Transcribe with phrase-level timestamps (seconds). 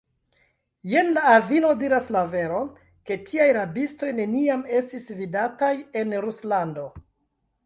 [0.93, 2.71] Jen la avino diras la veron,
[3.11, 5.71] ke tiaj rabistoj neniam estis vidataj
[6.03, 6.89] en Ruslando.